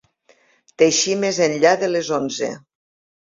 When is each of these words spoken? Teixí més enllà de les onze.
Teixí 0.81 1.13
més 1.25 1.39
enllà 1.47 1.75
de 1.83 1.89
les 1.97 2.11
onze. 2.19 2.49